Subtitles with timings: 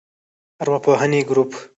[0.61, 1.51] ارواپوهنې ګروپ